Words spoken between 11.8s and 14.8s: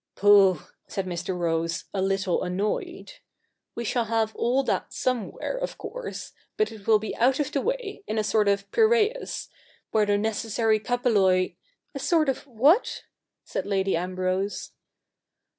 ''A sort of what?' said Lady Ambrose.